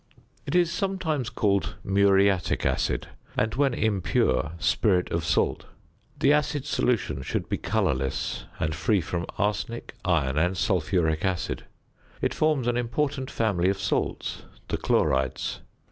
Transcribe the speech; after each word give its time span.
It 0.47 0.55
is 0.55 0.71
sometimes 0.71 1.29
called 1.29 1.75
"muriatic 1.83 2.65
acid," 2.65 3.09
and 3.37 3.53
when 3.53 3.75
impure, 3.75 4.53
"spirit 4.57 5.11
of 5.11 5.23
salt." 5.23 5.65
The 6.19 6.33
acid 6.33 6.65
solution 6.65 7.21
should 7.21 7.47
be 7.47 7.57
colourless 7.59 8.45
and 8.59 8.73
free 8.73 8.99
from 8.99 9.27
arsenic, 9.37 9.93
iron, 10.03 10.39
and 10.39 10.57
sulphuric 10.57 11.23
acid. 11.23 11.65
It 12.19 12.33
forms 12.33 12.65
an 12.67 12.77
important 12.77 13.29
family 13.29 13.69
of 13.69 13.77
salts, 13.79 14.41
the 14.69 14.77
chlorides. 14.77 15.61